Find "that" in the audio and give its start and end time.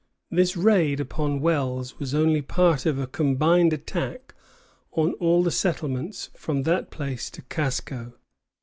6.63-6.89